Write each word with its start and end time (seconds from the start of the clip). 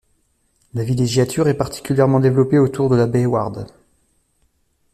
La 0.73 0.83
villégiature 0.83 1.47
est 1.47 1.53
particulièrement 1.53 2.19
développée 2.19 2.57
autour 2.57 2.89
de 2.89 2.95
la 2.95 3.05
baie 3.05 3.27
Ward. 3.27 3.71